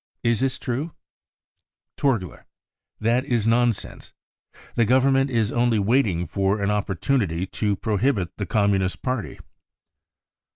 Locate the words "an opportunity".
6.63-7.45